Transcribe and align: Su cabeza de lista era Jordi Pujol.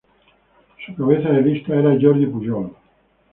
Su 0.83 0.95
cabeza 0.95 1.29
de 1.29 1.43
lista 1.43 1.75
era 1.75 1.95
Jordi 2.01 2.25
Pujol. 2.25 2.71